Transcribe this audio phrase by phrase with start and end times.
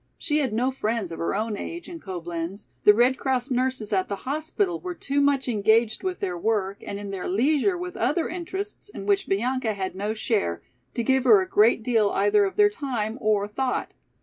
[0.17, 4.09] She had no friends of her own age in Coblenz, the Red Cross nurses at
[4.09, 8.27] the hospital were too much engaged with their work and in their leisure with other
[8.27, 10.63] interests in which Bianca had no share,
[10.95, 13.91] to give her a great deal either of their time or thought.